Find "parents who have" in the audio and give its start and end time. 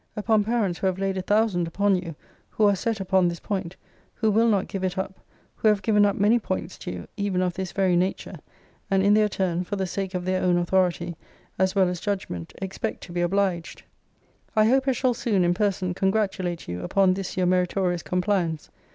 0.43-0.97